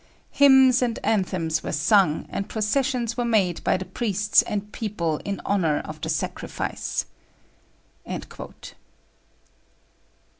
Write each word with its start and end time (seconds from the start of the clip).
Hymns 0.31 0.81
and 0.81 0.97
anthems 1.03 1.61
were 1.61 1.71
sung, 1.71 2.25
and 2.31 2.49
processions 2.49 3.17
were 3.17 3.23
made 3.23 3.63
by 3.63 3.77
the 3.77 3.85
priests 3.85 4.41
and 4.41 4.71
people 4.71 5.17
in 5.25 5.39
honour 5.45 5.77
of 5.85 6.01
the 6.01 6.09
sacrifice." 6.09 7.05